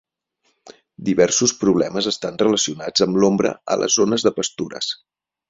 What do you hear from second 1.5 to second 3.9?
problemes estan relacionats amb l'ombra a